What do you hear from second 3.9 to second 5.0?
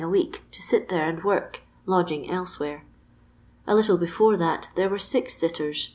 be fore that there were